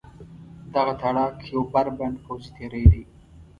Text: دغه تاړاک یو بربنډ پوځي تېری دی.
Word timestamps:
دغه 0.73 0.93
تاړاک 1.01 1.35
یو 1.53 1.61
بربنډ 1.73 2.15
پوځي 2.25 2.49
تېری 2.57 2.85
دی. 2.91 3.03